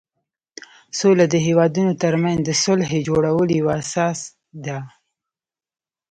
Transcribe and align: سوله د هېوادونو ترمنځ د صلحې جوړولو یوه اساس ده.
سوله 0.99 1.25
د 1.33 1.35
هېوادونو 1.47 1.91
ترمنځ 2.03 2.39
د 2.43 2.49
صلحې 2.63 2.99
جوړولو 3.07 3.51
یوه 3.59 3.73
اساس 3.81 4.19
ده. 4.65 4.79